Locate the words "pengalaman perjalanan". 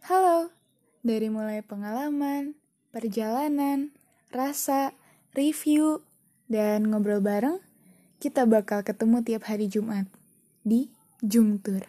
1.60-3.92